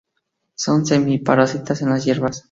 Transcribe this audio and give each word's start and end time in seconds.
Son 0.55 0.83
semi-parásitas 0.87 1.83
en 1.83 1.89
las 1.91 2.03
hierbas. 2.05 2.39